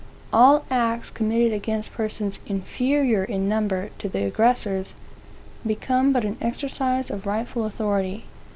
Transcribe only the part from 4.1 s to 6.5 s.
aggressors, become but the